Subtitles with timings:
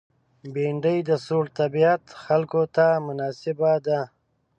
[0.53, 3.99] بېنډۍ د سوړ طبیعت خلکو ته مناسبه ده